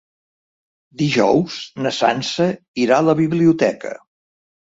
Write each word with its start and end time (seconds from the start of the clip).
Dijous 1.01 1.57
na 1.83 1.91
Sança 1.99 2.49
irà 2.87 2.97
a 3.03 3.07
la 3.11 3.17
biblioteca. 3.21 3.95